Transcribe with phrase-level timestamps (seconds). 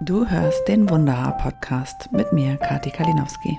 [0.00, 3.58] Du hörst den Wunderhaar-Podcast mit mir, Kati Kalinowski.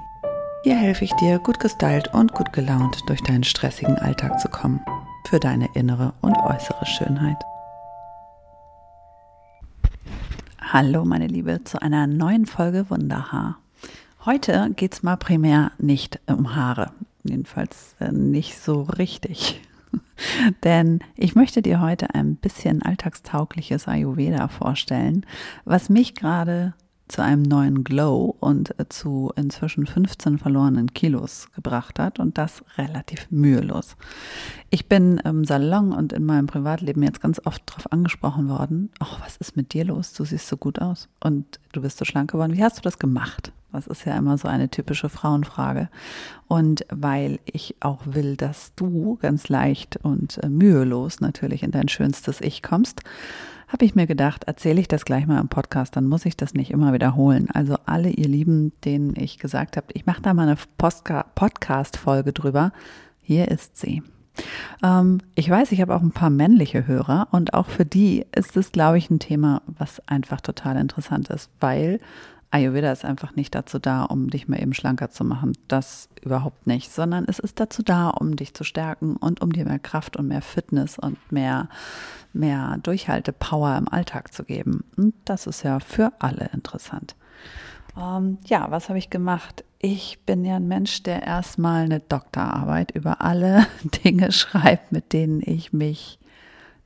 [0.64, 4.82] Hier helfe ich dir, gut gestylt und gut gelaunt durch deinen stressigen Alltag zu kommen.
[5.30, 7.38] Für deine innere und äußere Schönheit.
[10.60, 13.58] Hallo, meine Liebe, zu einer neuen Folge Wunderhaar.
[14.26, 16.92] Heute geht es mal primär nicht um Haare.
[17.24, 19.62] Jedenfalls äh, nicht so richtig.
[20.64, 25.26] Denn ich möchte dir heute ein bisschen alltagstaugliches Ayurveda vorstellen,
[25.66, 26.74] was mich gerade
[27.10, 33.28] zu einem neuen Glow und zu inzwischen 15 verlorenen Kilos gebracht hat und das relativ
[33.32, 33.98] mühelos.
[34.70, 39.20] Ich bin im Salon und in meinem Privatleben jetzt ganz oft darauf angesprochen worden, ach,
[39.22, 40.14] was ist mit dir los?
[40.14, 42.56] Du siehst so gut aus und du bist so schlank geworden.
[42.56, 43.52] Wie hast du das gemacht?
[43.72, 45.90] Das ist ja immer so eine typische Frauenfrage.
[46.48, 51.88] Und weil ich auch will, dass du ganz leicht und äh, mühelos natürlich in dein
[51.88, 53.02] schönstes Ich kommst,
[53.68, 56.56] habe ich mir gedacht, erzähle ich das gleich mal im Podcast, dann muss ich das
[56.56, 57.50] nicht immer wiederholen.
[57.54, 60.58] Also alle ihr Lieben, denen ich gesagt habe, ich mache da mal eine
[61.36, 62.72] Podcast-Folge drüber,
[63.22, 64.02] hier ist sie.
[64.84, 68.58] Ähm, ich weiß, ich habe auch ein paar männliche Hörer und auch für die ist
[68.58, 72.00] es, glaube ich, ein Thema, was einfach total interessant ist, weil
[72.52, 75.54] Ayurveda ist einfach nicht dazu da, um dich mal eben schlanker zu machen.
[75.68, 79.66] Das überhaupt nicht, sondern es ist dazu da, um dich zu stärken und um dir
[79.66, 81.70] mehr Kraft und mehr Fitness und mehr,
[82.34, 84.84] mehr Durchhaltepower im Alltag zu geben.
[84.98, 87.16] Und das ist ja für alle interessant.
[87.98, 89.64] Ähm, ja, was habe ich gemacht?
[89.78, 93.66] Ich bin ja ein Mensch, der erstmal eine Doktorarbeit über alle
[94.04, 96.19] Dinge schreibt, mit denen ich mich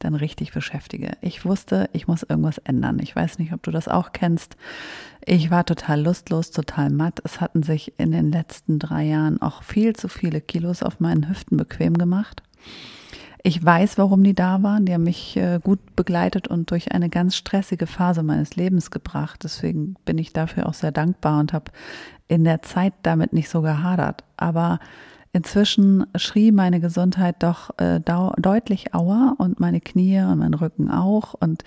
[0.03, 1.11] dann richtig beschäftige.
[1.21, 2.99] Ich wusste, ich muss irgendwas ändern.
[2.99, 4.57] Ich weiß nicht, ob du das auch kennst.
[5.25, 7.21] Ich war total lustlos, total matt.
[7.23, 11.29] Es hatten sich in den letzten drei Jahren auch viel zu viele Kilos auf meinen
[11.29, 12.43] Hüften bequem gemacht.
[13.45, 14.85] Ich weiß, warum die da waren.
[14.85, 19.41] Die haben mich äh, gut begleitet und durch eine ganz stressige Phase meines Lebens gebracht.
[19.43, 21.71] Deswegen bin ich dafür auch sehr dankbar und habe
[22.29, 24.23] in der Zeit damit nicht so gehadert.
[24.37, 24.79] Aber
[25.35, 31.33] Inzwischen schrie meine Gesundheit doch äh, deutlich auer und meine Knie und mein Rücken auch.
[31.33, 31.63] Und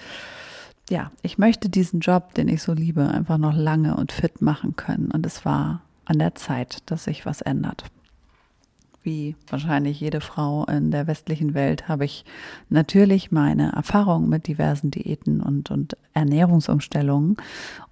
[0.88, 4.76] ja, ich möchte diesen Job, den ich so liebe, einfach noch lange und fit machen
[4.76, 5.10] können.
[5.10, 7.84] Und es war an der Zeit, dass sich was ändert.
[9.02, 12.24] Wie wahrscheinlich jede Frau in der westlichen Welt habe ich
[12.68, 17.36] natürlich meine Erfahrungen mit diversen Diäten und, und Ernährungsumstellungen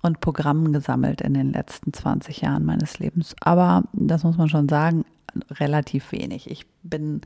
[0.03, 3.35] und Programmen gesammelt in den letzten 20 Jahren meines Lebens.
[3.41, 5.05] Aber das muss man schon sagen,
[5.51, 6.51] relativ wenig.
[6.51, 7.23] Ich bin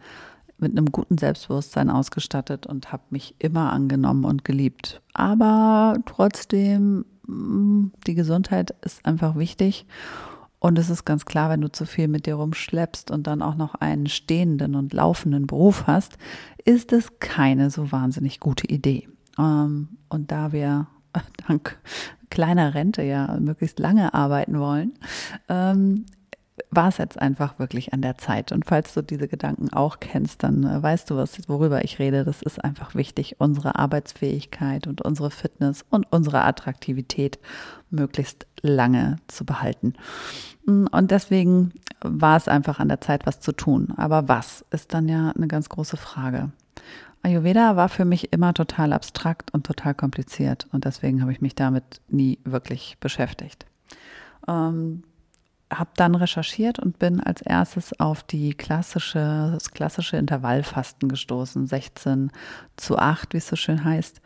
[0.58, 5.00] mit einem guten Selbstbewusstsein ausgestattet und habe mich immer angenommen und geliebt.
[5.14, 9.86] Aber trotzdem, mm, die Gesundheit ist einfach wichtig.
[10.60, 13.54] Und es ist ganz klar, wenn du zu viel mit dir rumschleppst und dann auch
[13.54, 16.18] noch einen stehenden und laufenden Beruf hast,
[16.64, 19.08] ist es keine so wahnsinnig gute Idee.
[19.38, 20.88] Ähm, und da wir
[21.46, 21.78] dank
[22.30, 24.94] kleiner Rente ja möglichst lange arbeiten wollen,
[25.48, 26.06] ähm,
[26.70, 28.52] war es jetzt einfach wirklich an der Zeit.
[28.52, 32.24] Und falls du diese Gedanken auch kennst, dann äh, weißt du, was, worüber ich rede.
[32.24, 37.38] Das ist einfach wichtig, unsere Arbeitsfähigkeit und unsere Fitness und unsere Attraktivität
[37.90, 39.94] möglichst lange zu behalten.
[40.66, 43.92] Mm, und deswegen war es einfach an der Zeit, was zu tun.
[43.96, 46.50] Aber was ist dann ja eine ganz große Frage.
[47.22, 51.54] Ayurveda war für mich immer total abstrakt und total kompliziert und deswegen habe ich mich
[51.56, 53.66] damit nie wirklich beschäftigt.
[54.46, 55.02] Ähm,
[55.72, 62.30] habe dann recherchiert und bin als erstes auf die klassische, das klassische Intervallfasten gestoßen, 16
[62.76, 64.20] zu 8, wie es so schön heißt,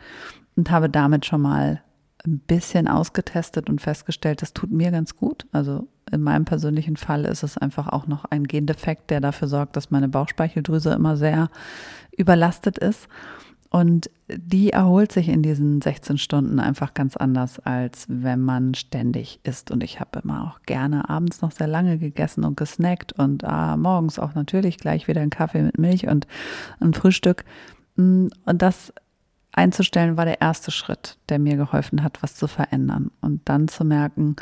[0.57, 1.83] und habe damit schon mal
[2.25, 5.47] ein bisschen ausgetestet und festgestellt, das tut mir ganz gut.
[5.51, 9.77] Also in meinem persönlichen Fall ist es einfach auch noch ein Gendefekt, der dafür sorgt,
[9.77, 11.51] dass meine Bauchspeicheldrüse immer sehr
[12.17, 13.09] überlastet ist.
[13.73, 19.41] Und die erholt sich in diesen 16 Stunden einfach ganz anders, als wenn man ständig
[19.45, 19.71] isst.
[19.71, 23.79] Und ich habe immer auch gerne abends noch sehr lange gegessen und gesnackt und ah,
[23.79, 26.27] morgens auch natürlich gleich wieder einen Kaffee mit Milch und
[26.81, 27.47] ein Frühstück.
[27.97, 28.93] Mm, und das
[29.53, 33.11] einzustellen war der erste Schritt, der mir geholfen hat, was zu verändern.
[33.23, 34.37] Und dann zu merken,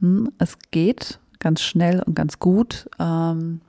[0.00, 3.60] hm, es geht ganz schnell und ganz gut, ähm,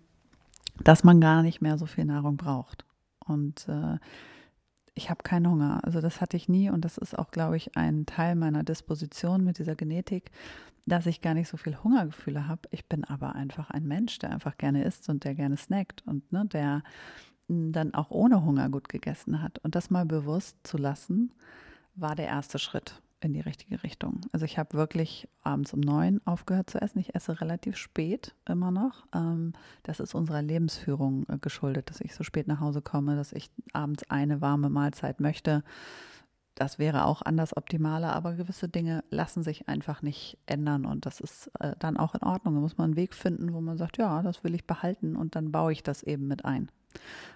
[0.83, 2.83] dass man gar nicht mehr so viel Nahrung braucht.
[3.19, 3.99] Und äh,
[4.95, 5.79] ich habe keinen Hunger.
[5.83, 9.43] Also das hatte ich nie und das ist auch, glaube ich, ein Teil meiner Disposition
[9.43, 10.31] mit dieser Genetik,
[10.85, 12.61] dass ich gar nicht so viel Hungergefühle habe.
[12.71, 16.31] Ich bin aber einfach ein Mensch, der einfach gerne isst und der gerne snackt und
[16.31, 16.83] ne, der
[17.47, 19.59] dann auch ohne Hunger gut gegessen hat.
[19.59, 21.31] Und das mal bewusst zu lassen,
[21.95, 24.21] war der erste Schritt in die richtige Richtung.
[24.31, 26.99] Also ich habe wirklich abends um neun aufgehört zu essen.
[26.99, 29.05] Ich esse relativ spät immer noch.
[29.13, 29.53] Ähm,
[29.83, 33.49] das ist unserer Lebensführung äh, geschuldet, dass ich so spät nach Hause komme, dass ich
[33.73, 35.63] abends eine warme Mahlzeit möchte.
[36.55, 41.19] das wäre auch anders optimaler, aber gewisse Dinge lassen sich einfach nicht ändern und das
[41.19, 42.53] ist äh, dann auch in Ordnung.
[42.53, 45.35] Da muss man einen Weg finden, wo man sagt, ja, das will ich behalten und
[45.35, 46.69] dann baue ich das eben mit ein.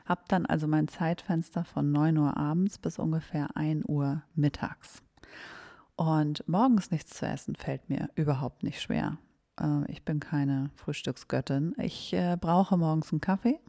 [0.05, 5.01] Hab dann also mein Zeitfenster von 9 Uhr abends bis ungefähr 1 Uhr mittags.
[5.97, 9.17] Und morgens nichts zu essen fällt mir überhaupt nicht schwer.
[9.59, 11.73] Äh, ich bin keine Frühstücksgöttin.
[11.79, 13.59] Ich äh, brauche morgens einen Kaffee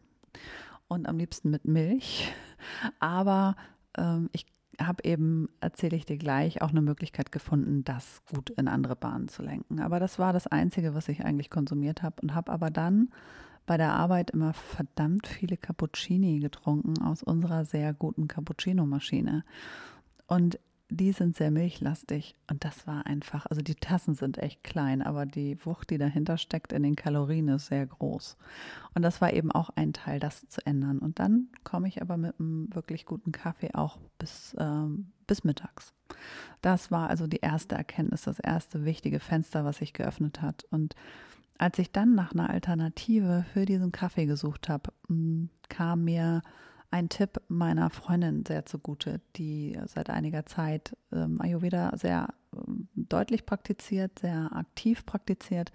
[0.89, 2.31] und am liebsten mit Milch.
[3.01, 3.57] Aber
[3.97, 4.47] ähm, ich
[4.81, 9.29] habe eben, erzähle ich dir gleich, auch eine Möglichkeit gefunden, das gut in andere Bahnen
[9.29, 9.81] zu lenken.
[9.81, 13.09] Aber das war das Einzige, was ich eigentlich konsumiert habe und habe aber dann
[13.65, 19.45] bei der Arbeit immer verdammt viele Cappuccini getrunken aus unserer sehr guten Cappuccino-Maschine.
[20.27, 20.59] Und
[20.91, 25.27] die sind sehr milchlastig und das war einfach, also die Tassen sind echt klein, aber
[25.27, 28.37] die Wucht, die dahinter steckt in den Kalorien, ist sehr groß.
[28.95, 30.99] Und das war eben auch ein Teil, das zu ändern.
[30.99, 35.93] Und dann komme ich aber mit einem wirklich guten Kaffee auch bis, ähm, bis mittags.
[36.63, 40.65] Das war also die erste Erkenntnis, das erste wichtige Fenster, was sich geöffnet hat.
[40.71, 40.95] Und
[41.59, 46.43] als ich dann nach einer Alternative für diesen Kaffee gesucht habe, mm, kam mir
[46.91, 53.45] ein Tipp meiner Freundin sehr zugute, die seit einiger Zeit ähm, Ayurveda sehr ähm, deutlich
[53.45, 55.71] praktiziert, sehr aktiv praktiziert,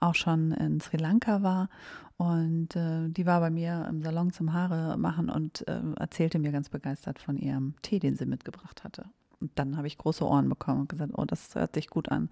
[0.00, 1.68] auch schon in Sri Lanka war.
[2.16, 6.52] Und äh, die war bei mir im Salon zum Haare machen und äh, erzählte mir
[6.52, 9.04] ganz begeistert von ihrem Tee, den sie mitgebracht hatte.
[9.40, 12.30] Und dann habe ich große Ohren bekommen und gesagt, oh, das hört sich gut an.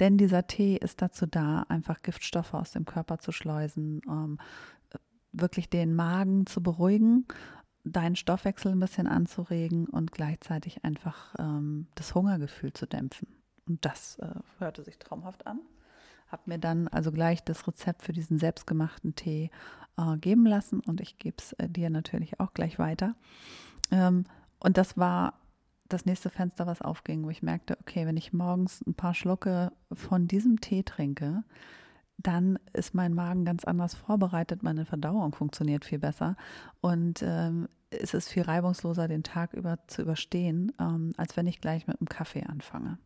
[0.00, 4.38] Denn dieser Tee ist dazu da, einfach Giftstoffe aus dem Körper zu schleusen, ähm,
[5.32, 7.24] wirklich den Magen zu beruhigen
[7.84, 13.28] deinen Stoffwechsel ein bisschen anzuregen und gleichzeitig einfach ähm, das Hungergefühl zu dämpfen.
[13.66, 15.60] Und das äh, hörte sich traumhaft an.
[16.28, 19.50] Hab mir dann also gleich das Rezept für diesen selbstgemachten Tee
[19.96, 23.14] äh, geben lassen und ich gebe es äh, dir natürlich auch gleich weiter.
[23.90, 24.24] Ähm,
[24.58, 25.34] und das war
[25.88, 29.72] das nächste Fenster, was aufging, wo ich merkte, okay, wenn ich morgens ein paar Schlucke
[29.92, 31.42] von diesem Tee trinke,
[32.22, 36.36] dann ist mein Magen ganz anders vorbereitet, meine Verdauung funktioniert viel besser
[36.80, 41.60] und ähm, es ist viel reibungsloser, den Tag über zu überstehen, ähm, als wenn ich
[41.60, 42.98] gleich mit einem Kaffee anfange.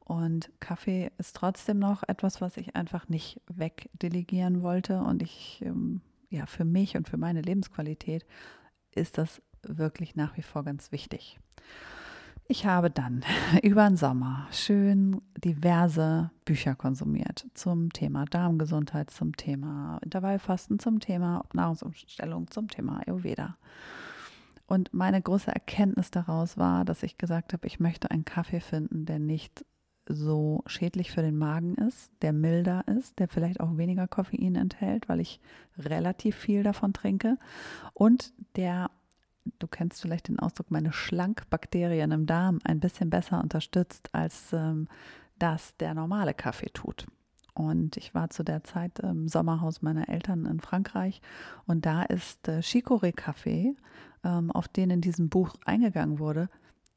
[0.00, 6.00] Und Kaffee ist trotzdem noch etwas, was ich einfach nicht wegdelegieren wollte und ich, ähm,
[6.30, 8.26] ja, für mich und für meine Lebensqualität
[8.92, 11.38] ist das wirklich nach wie vor ganz wichtig.
[12.50, 13.24] Ich habe dann
[13.62, 21.44] über den Sommer schön diverse Bücher konsumiert zum Thema Darmgesundheit, zum Thema Intervallfasten, zum Thema
[21.52, 23.56] Nahrungsumstellung, zum Thema Ayurveda.
[24.66, 29.06] Und meine große Erkenntnis daraus war, dass ich gesagt habe, ich möchte einen Kaffee finden,
[29.06, 29.64] der nicht
[30.08, 35.08] so schädlich für den Magen ist, der milder ist, der vielleicht auch weniger Koffein enthält,
[35.08, 35.38] weil ich
[35.78, 37.36] relativ viel davon trinke
[37.94, 38.90] und der
[39.58, 44.88] du kennst vielleicht den Ausdruck, meine Schlankbakterien im Darm ein bisschen besser unterstützt, als ähm,
[45.38, 47.06] das der normale Kaffee tut.
[47.54, 51.20] Und ich war zu der Zeit im Sommerhaus meiner Eltern in Frankreich
[51.66, 53.74] und da ist äh, Chicorée Kaffee,
[54.24, 56.48] ähm, auf den in diesem Buch eingegangen wurde,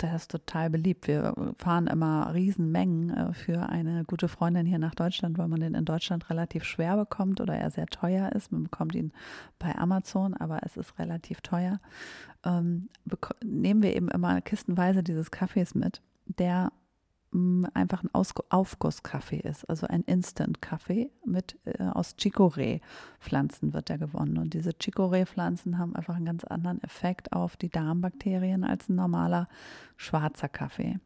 [0.04, 1.08] der ist total beliebt.
[1.08, 5.74] Wir fahren immer Riesenmengen äh, für eine gute Freundin hier nach Deutschland, weil man den
[5.74, 8.52] in Deutschland relativ schwer bekommt oder er sehr teuer ist.
[8.52, 9.14] Man bekommt ihn
[9.58, 11.80] bei Amazon, aber es ist relativ teuer.
[12.46, 12.90] Ähm,
[13.44, 16.72] nehmen wir eben immer kistenweise dieses Kaffees mit, der
[17.74, 24.38] einfach ein Aufgusskaffee ist, also ein Instant-Kaffee mit äh, aus Chicorée-Pflanzen wird der gewonnen.
[24.38, 29.48] Und diese Chicorée-Pflanzen haben einfach einen ganz anderen Effekt auf die Darmbakterien als ein normaler
[29.98, 31.00] schwarzer Kaffee.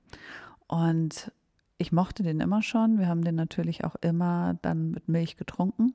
[0.68, 1.32] Und
[1.78, 3.00] ich mochte den immer schon.
[3.00, 5.94] Wir haben den natürlich auch immer dann mit Milch getrunken.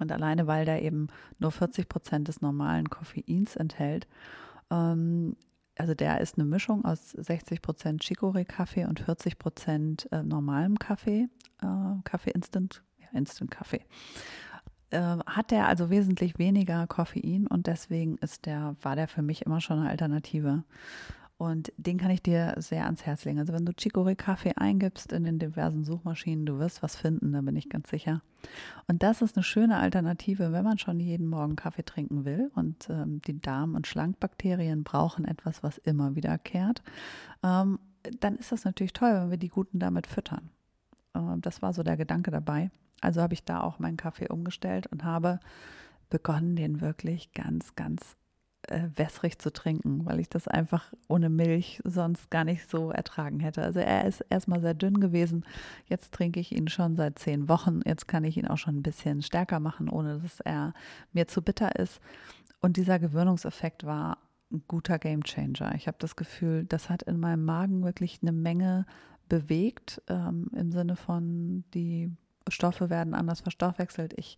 [0.00, 1.08] Und alleine, weil der eben
[1.38, 4.08] nur 40 Prozent des normalen Koffeins enthält,
[4.70, 5.36] ähm,
[5.80, 11.28] also der ist eine Mischung aus 60 Prozent Chicorée-Kaffee und 40 Prozent äh, normalem Kaffee,
[11.62, 13.80] äh, Kaffee Instant, ja, Instant Kaffee.
[14.90, 19.46] Äh, hat der also wesentlich weniger Koffein und deswegen ist der, war der für mich
[19.46, 20.64] immer schon eine Alternative.
[21.40, 23.38] Und den kann ich dir sehr ans Herz legen.
[23.38, 27.40] Also wenn du Chicorée Kaffee eingibst in den diversen Suchmaschinen, du wirst was finden, da
[27.40, 28.20] bin ich ganz sicher.
[28.88, 32.50] Und das ist eine schöne Alternative, wenn man schon jeden Morgen Kaffee trinken will.
[32.54, 36.82] Und ähm, die Darm- und Schlankbakterien brauchen etwas, was immer wiederkehrt.
[37.42, 37.78] Ähm,
[38.20, 40.50] dann ist das natürlich toll, wenn wir die Guten damit füttern.
[41.14, 42.70] Ähm, das war so der Gedanke dabei.
[43.00, 45.40] Also habe ich da auch meinen Kaffee umgestellt und habe
[46.10, 48.16] begonnen, den wirklich ganz, ganz
[48.68, 53.40] äh, wässrig zu trinken, weil ich das einfach ohne Milch sonst gar nicht so ertragen
[53.40, 53.62] hätte.
[53.62, 55.44] Also er ist erstmal sehr dünn gewesen.
[55.86, 57.80] Jetzt trinke ich ihn schon seit zehn Wochen.
[57.86, 60.74] Jetzt kann ich ihn auch schon ein bisschen stärker machen, ohne dass er
[61.12, 62.00] mir zu bitter ist.
[62.60, 64.18] Und dieser Gewöhnungseffekt war
[64.52, 65.74] ein guter Gamechanger.
[65.74, 68.84] Ich habe das Gefühl, das hat in meinem Magen wirklich eine Menge
[69.28, 72.10] bewegt, ähm, im Sinne von, die
[72.48, 74.12] Stoffe werden anders verstoffwechselt.
[74.16, 74.36] Ich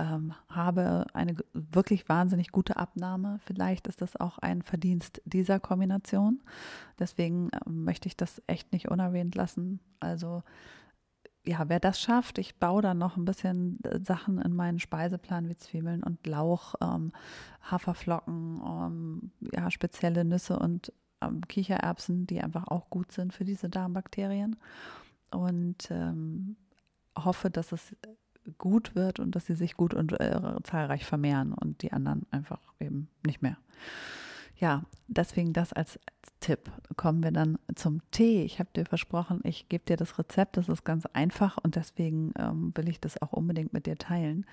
[0.00, 3.38] ähm, habe eine wirklich wahnsinnig gute Abnahme.
[3.44, 6.42] Vielleicht ist das auch ein Verdienst dieser Kombination.
[6.98, 9.80] Deswegen ähm, möchte ich das echt nicht unerwähnt lassen.
[10.00, 10.42] Also
[11.44, 15.48] ja, wer das schafft, ich baue dann noch ein bisschen äh, Sachen in meinen Speiseplan
[15.48, 17.12] wie Zwiebeln und Lauch, ähm,
[17.62, 20.92] Haferflocken, ähm, ja, spezielle Nüsse und
[21.22, 24.56] ähm, Kichererbsen, die einfach auch gut sind für diese Darmbakterien.
[25.30, 26.56] Und ähm,
[27.16, 27.94] hoffe, dass es
[28.58, 32.60] gut wird und dass sie sich gut und äh, zahlreich vermehren und die anderen einfach
[32.78, 33.56] eben nicht mehr.
[34.56, 35.98] Ja, deswegen das als
[36.40, 36.70] Tipp.
[36.96, 38.44] Kommen wir dann zum Tee.
[38.44, 40.58] Ich habe dir versprochen, ich gebe dir das Rezept.
[40.58, 44.44] Das ist ganz einfach und deswegen ähm, will ich das auch unbedingt mit dir teilen.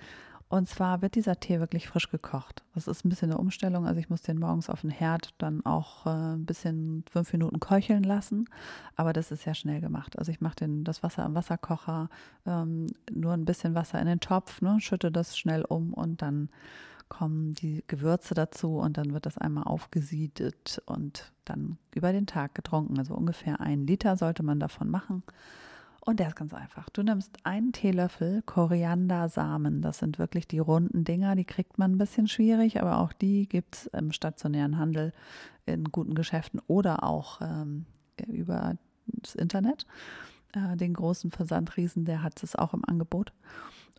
[0.50, 2.64] Und zwar wird dieser Tee wirklich frisch gekocht.
[2.74, 3.86] Das ist ein bisschen eine Umstellung.
[3.86, 7.60] Also ich muss den morgens auf den Herd dann auch äh, ein bisschen fünf Minuten
[7.60, 8.50] köcheln lassen.
[8.96, 10.18] Aber das ist ja schnell gemacht.
[10.18, 12.10] Also ich mache das Wasser im Wasserkocher,
[12.46, 16.50] ähm, nur ein bisschen Wasser in den Topf, ne, schütte das schnell um und dann
[17.10, 22.56] kommen die Gewürze dazu und dann wird das einmal aufgesiedet und dann über den Tag
[22.56, 22.98] getrunken.
[23.00, 25.24] Also ungefähr ein Liter sollte man davon machen.
[26.08, 26.88] Und der ist ganz einfach.
[26.92, 29.82] Du nimmst einen Teelöffel Koriandersamen.
[29.82, 33.46] Das sind wirklich die runden Dinger, die kriegt man ein bisschen schwierig, aber auch die
[33.46, 35.12] gibt es im stationären Handel
[35.66, 37.88] in guten Geschäften oder auch ähm,
[38.26, 39.86] über das Internet.
[40.54, 43.34] Äh, den großen Versandriesen, der hat es auch im Angebot.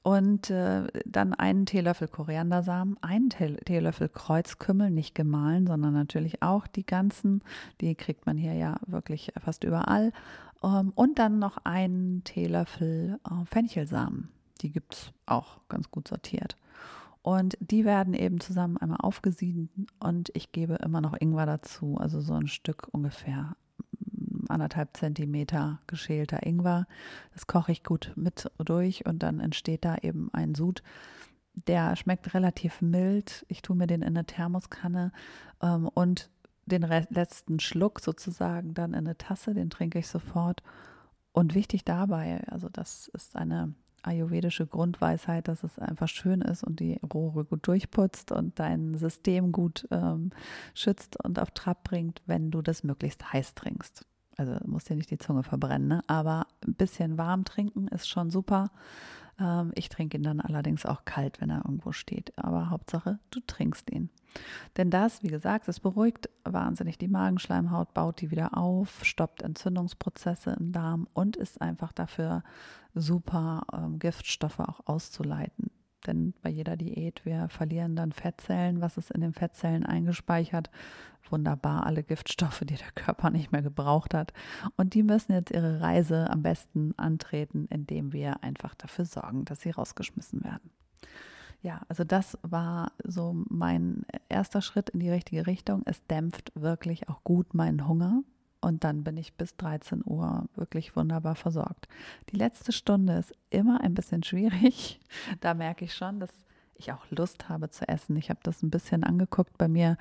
[0.02, 6.86] Und äh, dann einen Teelöffel Koriandersamen, einen Teelöffel Kreuzkümmel, nicht gemahlen, sondern natürlich auch die
[6.86, 7.42] ganzen.
[7.82, 10.12] Die kriegt man hier ja wirklich fast überall.
[10.62, 14.28] Ähm, und dann noch einen Teelöffel äh, Fenchelsamen.
[14.60, 16.56] Die gibt es auch ganz gut sortiert.
[17.22, 19.68] Und die werden eben zusammen einmal aufgesieden
[20.00, 23.56] und ich gebe immer noch Ingwer dazu, also so ein Stück ungefähr
[24.48, 26.86] anderthalb Zentimeter geschälter Ingwer.
[27.34, 30.82] Das koche ich gut mit durch und dann entsteht da eben ein Sud.
[31.66, 33.44] Der schmeckt relativ mild.
[33.48, 35.12] Ich tue mir den in eine Thermoskanne
[35.60, 36.30] ähm, und
[36.68, 40.62] den letzten Schluck sozusagen dann in eine Tasse, den trinke ich sofort.
[41.32, 46.80] Und wichtig dabei, also das ist eine ayurvedische Grundweisheit, dass es einfach schön ist und
[46.80, 50.30] die Rohre gut durchputzt und dein System gut ähm,
[50.74, 54.06] schützt und auf Trab bringt, wenn du das möglichst heiß trinkst.
[54.36, 56.02] Also musst dir nicht die Zunge verbrennen, ne?
[56.06, 58.70] aber ein bisschen warm trinken ist schon super.
[59.40, 62.32] Ähm, ich trinke ihn dann allerdings auch kalt, wenn er irgendwo steht.
[62.38, 64.10] Aber Hauptsache, du trinkst ihn.
[64.76, 70.56] Denn das, wie gesagt, es beruhigt wahnsinnig die Magenschleimhaut, baut die wieder auf, stoppt Entzündungsprozesse
[70.58, 72.42] im Darm und ist einfach dafür
[72.94, 75.70] super, ähm, Giftstoffe auch auszuleiten.
[76.06, 78.80] Denn bei jeder Diät, wir verlieren dann Fettzellen.
[78.80, 80.70] Was ist in den Fettzellen eingespeichert?
[81.28, 84.32] Wunderbar, alle Giftstoffe, die der Körper nicht mehr gebraucht hat.
[84.76, 89.60] Und die müssen jetzt ihre Reise am besten antreten, indem wir einfach dafür sorgen, dass
[89.60, 90.70] sie rausgeschmissen werden.
[91.60, 95.82] Ja, also das war so mein erster Schritt in die richtige Richtung.
[95.86, 98.22] Es dämpft wirklich auch gut meinen Hunger.
[98.60, 101.86] Und dann bin ich bis 13 Uhr wirklich wunderbar versorgt.
[102.30, 105.00] Die letzte Stunde ist immer ein bisschen schwierig.
[105.40, 106.30] Da merke ich schon, dass
[106.74, 108.16] ich auch Lust habe zu essen.
[108.16, 109.96] Ich habe das ein bisschen angeguckt bei mir.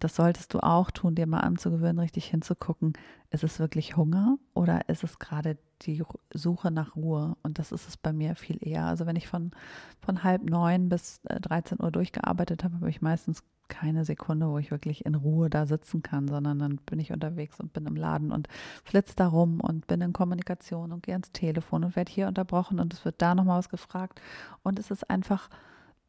[0.00, 2.94] Das solltest du auch tun, dir mal anzugewöhnen, richtig hinzugucken.
[3.30, 7.36] Ist es wirklich Hunger oder ist es gerade die Suche nach Ruhe?
[7.44, 8.86] Und das ist es bei mir viel eher.
[8.86, 9.52] Also wenn ich von,
[10.00, 14.58] von halb neun bis 13 äh, Uhr durchgearbeitet habe, habe ich meistens keine Sekunde, wo
[14.58, 17.96] ich wirklich in Ruhe da sitzen kann, sondern dann bin ich unterwegs und bin im
[17.96, 18.48] Laden und
[18.84, 22.80] flitze da rum und bin in Kommunikation und gehe ans Telefon und werde hier unterbrochen
[22.80, 24.20] und es wird da nochmal was gefragt.
[24.64, 25.48] Und es ist einfach,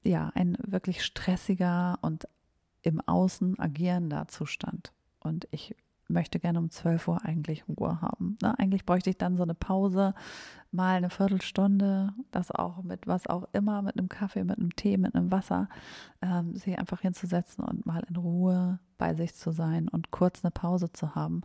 [0.03, 2.27] ja, ein wirklich stressiger und
[2.85, 4.93] im Außen agierender Zustand.
[5.19, 5.75] Und ich
[6.07, 8.37] möchte gerne um 12 Uhr eigentlich Ruhe haben.
[8.41, 8.57] Ne?
[8.59, 10.13] Eigentlich bräuchte ich dann so eine Pause,
[10.71, 14.97] mal eine Viertelstunde, das auch mit was auch immer, mit einem Kaffee, mit einem Tee,
[14.97, 15.67] mit einem Wasser,
[16.21, 20.51] ähm, sich einfach hinzusetzen und mal in Ruhe bei sich zu sein und kurz eine
[20.51, 21.41] Pause zu haben.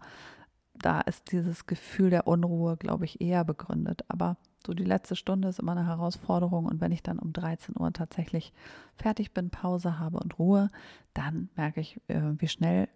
[0.83, 4.05] Da ist dieses Gefühl der Unruhe, glaube ich, eher begründet.
[4.09, 7.77] Aber so die letzte Stunde ist immer eine Herausforderung und wenn ich dann um 13
[7.79, 8.53] Uhr tatsächlich
[8.95, 10.71] fertig bin, Pause habe und Ruhe,
[11.15, 12.89] dann merke ich, äh, wie schnell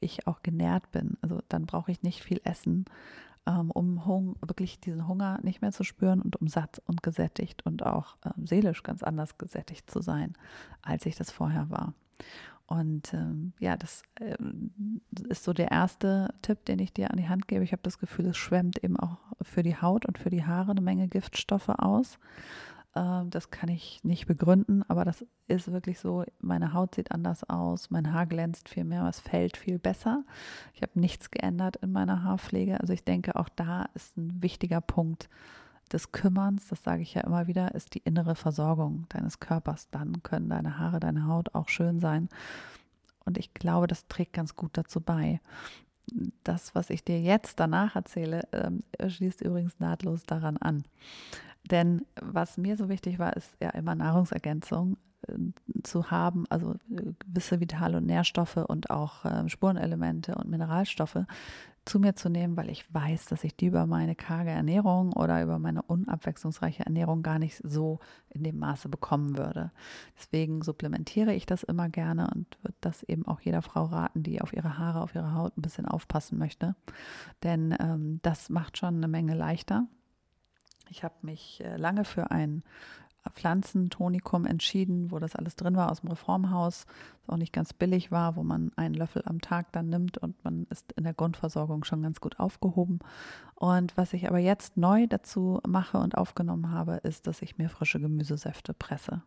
[0.00, 1.18] ich auch genährt bin.
[1.20, 2.86] Also dann brauche ich nicht viel Essen,
[3.46, 7.84] ähm, um wirklich diesen Hunger nicht mehr zu spüren und um satt und gesättigt und
[7.84, 10.34] auch ähm, seelisch ganz anders gesättigt zu sein,
[10.82, 11.94] als ich das vorher war.
[12.70, 14.36] Und ähm, ja, das äh,
[15.28, 17.64] ist so der erste Tipp, den ich dir an die Hand gebe.
[17.64, 20.70] Ich habe das Gefühl, es schwemmt eben auch für die Haut und für die Haare
[20.70, 22.20] eine Menge Giftstoffe aus.
[22.94, 26.24] Ähm, das kann ich nicht begründen, aber das ist wirklich so.
[26.38, 30.22] Meine Haut sieht anders aus, mein Haar glänzt viel mehr, es fällt viel besser.
[30.72, 32.80] Ich habe nichts geändert in meiner Haarpflege.
[32.80, 35.28] Also ich denke, auch da ist ein wichtiger Punkt
[35.92, 39.88] des Kümmerns, das sage ich ja immer wieder, ist die innere Versorgung deines Körpers.
[39.90, 42.28] Dann können deine Haare, deine Haut auch schön sein.
[43.24, 45.40] Und ich glaube, das trägt ganz gut dazu bei.
[46.42, 50.84] Das, was ich dir jetzt danach erzähle, ähm, schließt übrigens nahtlos daran an.
[51.70, 54.96] Denn was mir so wichtig war, ist ja immer Nahrungsergänzung
[55.82, 61.24] zu haben, also äh, gewisse Vitale und Nährstoffe und auch äh, Spurenelemente und Mineralstoffe
[61.84, 65.42] zu mir zu nehmen, weil ich weiß, dass ich die über meine karge Ernährung oder
[65.42, 69.72] über meine unabwechslungsreiche Ernährung gar nicht so in dem Maße bekommen würde.
[70.16, 74.40] Deswegen supplementiere ich das immer gerne und würde das eben auch jeder Frau raten, die
[74.42, 76.76] auf ihre Haare, auf ihre Haut ein bisschen aufpassen möchte.
[77.42, 79.86] Denn ähm, das macht schon eine Menge leichter.
[80.90, 82.62] Ich habe mich äh, lange für ein
[83.28, 86.86] Pflanzentonikum entschieden, wo das alles drin war aus dem Reformhaus,
[87.20, 90.42] das auch nicht ganz billig war, wo man einen Löffel am Tag dann nimmt und
[90.42, 93.00] man ist in der Grundversorgung schon ganz gut aufgehoben.
[93.54, 97.68] Und was ich aber jetzt neu dazu mache und aufgenommen habe, ist, dass ich mir
[97.68, 99.22] frische Gemüsesäfte presse.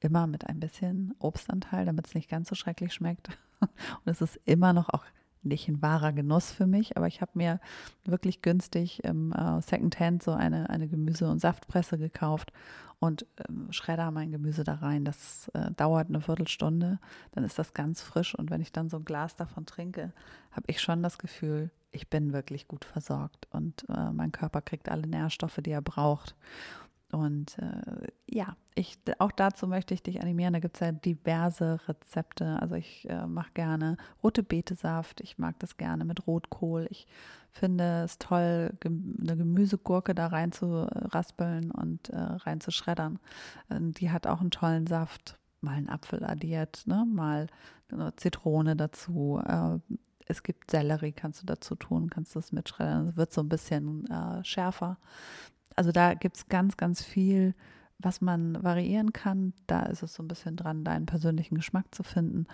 [0.00, 3.36] Immer mit ein bisschen Obstanteil, damit es nicht ganz so schrecklich schmeckt.
[3.60, 3.70] Und
[4.06, 5.04] es ist immer noch auch
[5.42, 7.60] nicht ein wahrer Genuss für mich, aber ich habe mir
[8.04, 12.52] wirklich günstig im äh, Secondhand so eine, eine Gemüse- und Saftpresse gekauft
[12.98, 15.04] und ähm, schredder mein Gemüse da rein.
[15.04, 16.98] Das äh, dauert eine Viertelstunde,
[17.32, 20.12] dann ist das ganz frisch und wenn ich dann so ein Glas davon trinke,
[20.52, 24.88] habe ich schon das Gefühl, ich bin wirklich gut versorgt und äh, mein Körper kriegt
[24.88, 26.34] alle Nährstoffe, die er braucht.
[27.12, 30.54] Und äh, ja, ich, auch dazu möchte ich dich animieren.
[30.54, 32.58] Da gibt es ja diverse Rezepte.
[32.60, 35.20] Also ich äh, mache gerne rote Betesaft.
[35.20, 36.86] Ich mag das gerne mit Rotkohl.
[36.90, 37.06] Ich
[37.50, 43.18] finde es toll, eine Gemüsegurke da rein zu raspeln und äh, rein zu schreddern.
[43.70, 45.38] Ähm, die hat auch einen tollen Saft.
[45.60, 47.06] Mal einen Apfel addiert, ne?
[47.06, 47.46] mal
[47.92, 49.40] eine Zitrone dazu.
[49.46, 49.78] Äh,
[50.26, 53.08] es gibt Sellerie, kannst du dazu tun, kannst das mitschreddern.
[53.08, 54.96] Es wird so ein bisschen äh, schärfer
[55.76, 57.54] also da gibt es ganz, ganz viel,
[57.98, 59.52] was man variieren kann.
[59.66, 62.46] Da ist es so ein bisschen dran, deinen persönlichen Geschmack zu finden.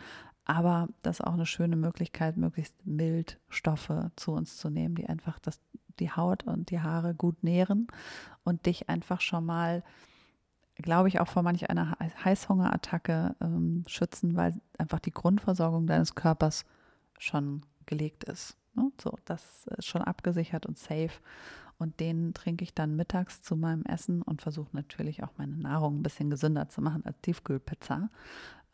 [0.45, 5.07] Aber das ist auch eine schöne Möglichkeit, möglichst mild Stoffe zu uns zu nehmen, die
[5.07, 5.61] einfach das,
[5.99, 7.87] die Haut und die Haare gut nähren
[8.45, 9.85] und dich einfach schon mal,
[10.77, 16.65] glaube ich, auch vor manch einer Heißhungerattacke ähm, schützen, weil einfach die Grundversorgung deines Körpers
[17.19, 18.57] schon gelegt ist.
[18.75, 18.91] Ne?
[19.03, 21.11] So, das ist schon abgesichert und safe.
[21.79, 25.99] Und den trinke ich dann mittags zu meinem Essen und versuche natürlich auch meine Nahrung
[25.99, 28.11] ein bisschen gesünder zu machen als Tiefkühlpizza.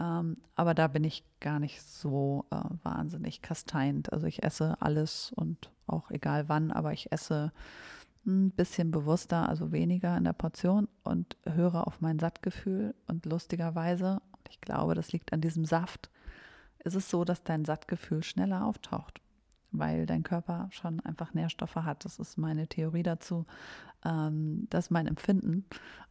[0.00, 4.12] Ähm, aber da bin ich gar nicht so äh, wahnsinnig kasteint.
[4.12, 7.52] Also ich esse alles und auch egal wann, aber ich esse
[8.26, 12.94] ein bisschen bewusster, also weniger in der Portion und höre auf mein Sattgefühl.
[13.06, 16.08] Und lustigerweise, ich glaube, das liegt an diesem Saft,
[16.78, 19.20] ist es so, dass dein Sattgefühl schneller auftaucht
[19.78, 22.04] weil dein Körper schon einfach Nährstoffe hat.
[22.04, 23.46] Das ist meine Theorie dazu.
[24.04, 25.64] Ähm, das ist mein Empfinden.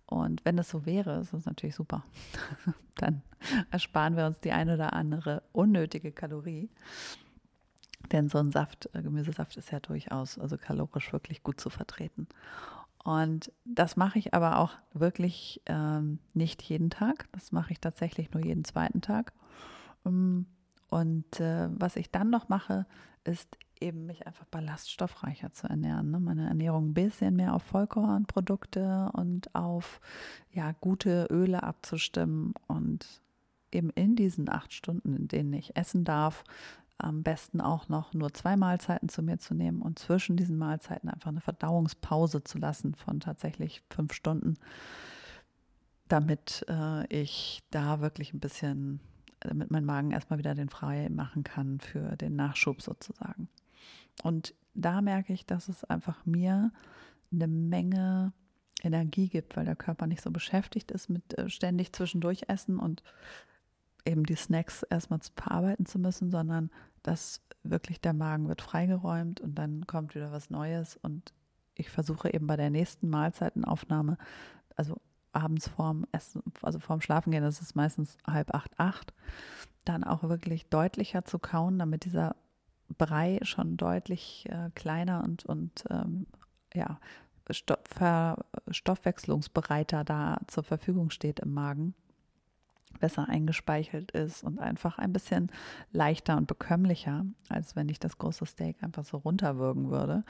[0.06, 2.04] Und wenn das so wäre, ist das natürlich super.
[2.96, 3.22] Dann
[3.72, 6.70] ersparen wir uns die eine oder andere unnötige Kalorie.
[8.12, 12.28] Denn so ein Saft, äh, Gemüsesaft ist ja durchaus, also kalorisch wirklich gut zu vertreten.
[13.04, 17.28] Und das mache ich aber auch wirklich ähm, nicht jeden Tag.
[17.32, 19.34] Das mache ich tatsächlich nur jeden zweiten Tag.
[20.06, 20.46] Ähm,
[20.90, 22.86] und äh, was ich dann noch mache,
[23.24, 26.12] ist eben mich einfach ballaststoffreicher zu ernähren.
[26.12, 26.20] Ne?
[26.20, 30.00] Meine Ernährung ein bisschen mehr auf Vollkornprodukte und auf
[30.52, 33.22] ja, gute Öle abzustimmen und
[33.72, 36.44] eben in diesen acht Stunden, in denen ich essen darf,
[36.98, 41.10] am besten auch noch nur zwei Mahlzeiten zu mir zu nehmen und zwischen diesen Mahlzeiten
[41.10, 44.56] einfach eine Verdauungspause zu lassen von tatsächlich fünf Stunden,
[46.08, 49.02] damit äh, ich da wirklich ein bisschen
[49.48, 53.50] damit mein Magen erstmal wieder den frei machen kann für den Nachschub sozusagen.
[54.24, 56.72] Und da merke ich, dass es einfach mir
[57.32, 58.34] eine Menge
[58.82, 63.04] Energie gibt, weil der Körper nicht so beschäftigt ist mit äh, ständig zwischendurch essen und
[64.06, 66.70] eben die Snacks erstmal verarbeiten zu müssen, sondern
[67.02, 71.34] dass wirklich der Magen wird freigeräumt und dann kommt wieder was Neues und
[71.76, 74.18] ich versuche eben bei der nächsten Mahlzeitenaufnahme,
[74.76, 75.00] also
[75.34, 79.14] abends vorm Essen, also vorm Schlafengehen, das ist meistens halb acht, acht,
[79.86, 82.36] dann auch wirklich deutlicher zu kauen, damit dieser
[82.98, 86.28] Brei schon deutlich äh, kleiner und, und ähm,
[86.74, 87.00] ja,
[87.50, 87.80] Stoff,
[88.70, 91.94] Stoffwechslungsbereiter da zur Verfügung steht im Magen.
[93.00, 95.52] Besser eingespeichelt ist und einfach ein bisschen
[95.92, 100.24] leichter und bekömmlicher, als wenn ich das große Steak einfach so runterwürgen würde.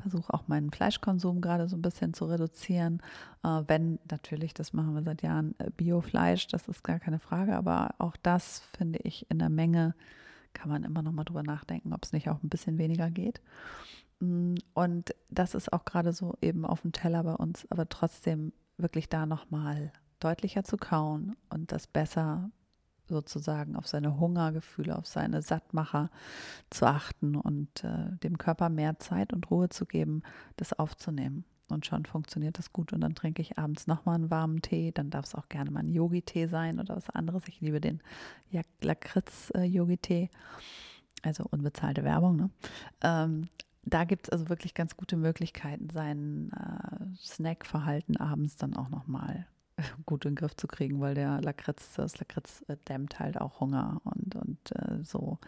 [0.00, 3.02] Versuche auch meinen Fleischkonsum gerade so ein bisschen zu reduzieren.
[3.42, 7.56] Äh, wenn natürlich, das machen wir seit Jahren, äh, Biofleisch, das ist gar keine Frage,
[7.56, 9.94] aber auch das finde ich in der Menge
[10.52, 13.40] kann man immer noch mal drüber nachdenken, ob es nicht auch ein bisschen weniger geht.
[14.20, 18.52] Mm, und das ist auch gerade so eben auf dem Teller bei uns, aber trotzdem
[18.76, 22.50] wirklich da noch mal deutlicher zu kauen und das besser
[23.10, 26.10] sozusagen auf seine Hungergefühle, auf seine Sattmacher
[26.70, 30.22] zu achten und äh, dem Körper mehr Zeit und Ruhe zu geben,
[30.56, 31.44] das aufzunehmen.
[31.68, 32.92] Und schon funktioniert das gut.
[32.92, 34.90] Und dann trinke ich abends nochmal einen warmen Tee.
[34.92, 37.46] Dann darf es auch gerne mal ein Yogi-Tee sein oder was anderes.
[37.46, 38.02] Ich liebe den
[38.80, 40.30] Lakritz-Yogi-Tee.
[41.22, 42.36] Also unbezahlte Werbung.
[42.36, 42.50] Ne?
[43.02, 43.42] Ähm,
[43.84, 49.46] da gibt es also wirklich ganz gute Möglichkeiten, sein äh, Snackverhalten abends dann auch nochmal
[50.06, 53.60] gut in den Griff zu kriegen, weil der Lakritz, das Lakritz äh, dämmt halt auch
[53.60, 55.38] Hunger und, und äh, so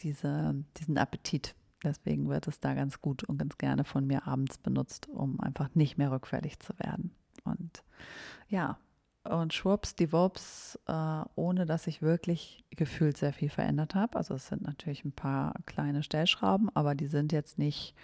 [0.00, 1.54] diese, diesen Appetit.
[1.84, 5.74] Deswegen wird es da ganz gut und ganz gerne von mir abends benutzt, um einfach
[5.74, 7.12] nicht mehr rückfällig zu werden.
[7.44, 7.84] Und
[8.48, 8.78] ja,
[9.24, 14.16] und schwupps, die Wups, äh, ohne dass ich wirklich gefühlt sehr viel verändert habe.
[14.16, 17.94] Also es sind natürlich ein paar kleine Stellschrauben, aber die sind jetzt nicht,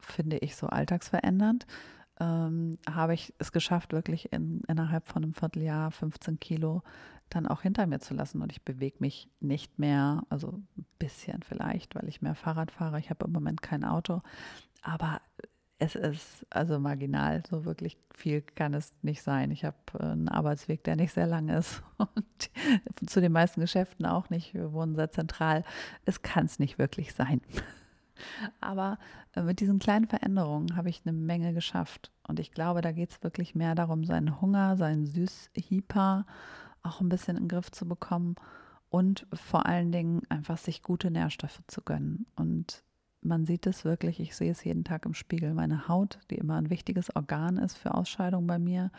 [0.00, 1.66] finde ich, so alltagsverändernd
[2.20, 6.82] ähm, habe ich es geschafft, wirklich in, innerhalb von einem Vierteljahr 15 Kilo
[7.30, 8.42] dann auch hinter mir zu lassen.
[8.42, 12.98] Und ich bewege mich nicht mehr, also ein bisschen vielleicht, weil ich mehr Fahrrad fahre.
[12.98, 14.20] Ich habe im Moment kein Auto.
[14.82, 15.20] Aber
[15.78, 19.50] es ist also marginal, so wirklich viel kann es nicht sein.
[19.50, 24.04] Ich habe äh, einen Arbeitsweg, der nicht sehr lang ist und zu den meisten Geschäften
[24.04, 24.52] auch nicht.
[24.52, 25.64] Wir wohnen sehr zentral.
[26.04, 27.40] Es kann es nicht wirklich sein.
[28.60, 28.98] Aber
[29.34, 32.10] äh, mit diesen kleinen Veränderungen habe ich eine Menge geschafft.
[32.26, 36.26] Und ich glaube, da geht es wirklich mehr darum, seinen Hunger, seinen Süßhyper
[36.82, 38.36] auch ein bisschen in den Griff zu bekommen
[38.88, 42.26] und vor allen Dingen einfach sich gute Nährstoffe zu gönnen.
[42.36, 42.82] Und
[43.22, 45.52] man sieht es wirklich, ich sehe es jeden Tag im Spiegel.
[45.54, 48.90] Meine Haut, die immer ein wichtiges Organ ist für Ausscheidung bei mir,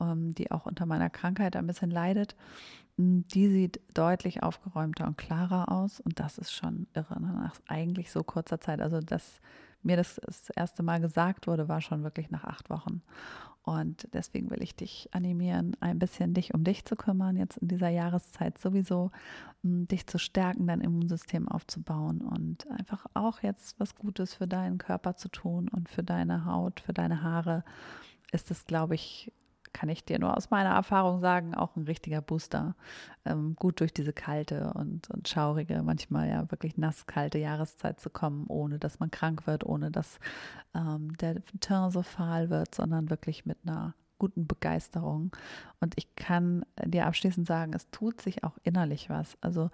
[0.00, 2.36] ähm, die auch unter meiner Krankheit ein bisschen leidet,
[2.96, 6.00] die sieht deutlich aufgeräumter und klarer aus.
[6.00, 7.32] Und das ist schon irre, ne?
[7.32, 8.80] nach eigentlich so kurzer Zeit.
[8.80, 9.40] Also, dass
[9.86, 13.02] mir das das erste Mal gesagt wurde, war schon wirklich nach acht Wochen.
[13.62, 17.66] Und deswegen will ich dich animieren, ein bisschen dich um dich zu kümmern, jetzt in
[17.66, 19.10] dieser Jahreszeit sowieso,
[19.64, 25.16] dich zu stärken, dein Immunsystem aufzubauen und einfach auch jetzt was Gutes für deinen Körper
[25.16, 27.64] zu tun und für deine Haut, für deine Haare
[28.30, 29.32] ist es, glaube ich,
[29.76, 32.74] kann ich dir nur aus meiner Erfahrung sagen, auch ein richtiger Booster.
[33.26, 38.46] Ähm, gut durch diese kalte und, und schaurige, manchmal ja wirklich nasskalte Jahreszeit zu kommen,
[38.48, 40.18] ohne dass man krank wird, ohne dass
[40.74, 45.36] ähm, der Teint so fahl wird, sondern wirklich mit einer guten Begeisterung.
[45.78, 49.36] Und ich kann dir abschließend sagen, es tut sich auch innerlich was.
[49.42, 49.68] Also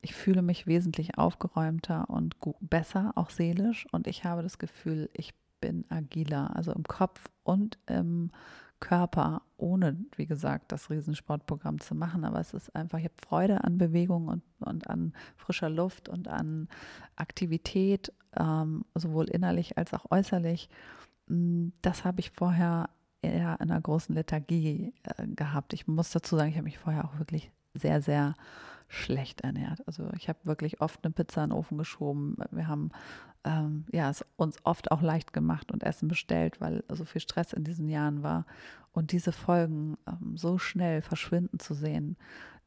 [0.00, 3.86] ich fühle mich wesentlich aufgeräumter und besser, auch seelisch.
[3.92, 8.32] Und ich habe das Gefühl, ich bin agiler, also im Kopf und im
[8.80, 12.24] Körper, ohne, wie gesagt, das Riesensportprogramm zu machen.
[12.24, 16.28] Aber es ist einfach, ich habe Freude an Bewegung und, und an frischer Luft und
[16.28, 16.68] an
[17.16, 20.68] Aktivität, ähm, sowohl innerlich als auch äußerlich.
[21.28, 22.90] Mm, das habe ich vorher
[23.22, 25.72] eher in einer großen Lethargie äh, gehabt.
[25.72, 28.34] Ich muss dazu sagen, ich habe mich vorher auch wirklich sehr, sehr
[28.88, 29.86] schlecht ernährt.
[29.86, 32.36] Also ich habe wirklich oft eine Pizza in den Ofen geschoben.
[32.50, 32.90] Wir haben
[33.44, 37.52] ähm, ja, es uns oft auch leicht gemacht und Essen bestellt, weil so viel Stress
[37.52, 38.46] in diesen Jahren war.
[38.92, 42.16] Und diese Folgen ähm, so schnell verschwinden zu sehen,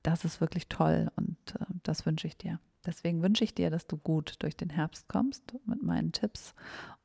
[0.03, 2.59] das ist wirklich toll und äh, das wünsche ich dir.
[2.85, 6.53] Deswegen wünsche ich dir, dass du gut durch den Herbst kommst mit meinen Tipps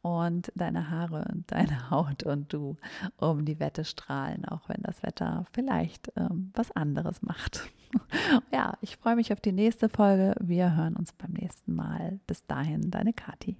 [0.02, 2.76] und deine Haare und deine Haut und du
[3.16, 7.68] um die Wette strahlen, auch wenn das Wetter vielleicht ähm, was anderes macht.
[8.52, 10.34] ja, ich freue mich auf die nächste Folge.
[10.40, 12.20] Wir hören uns beim nächsten Mal.
[12.26, 13.56] Bis dahin, deine Kati.